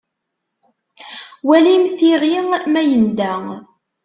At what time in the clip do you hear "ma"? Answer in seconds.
2.71-2.81